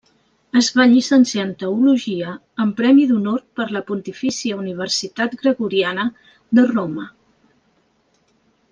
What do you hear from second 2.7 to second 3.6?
premi d'honor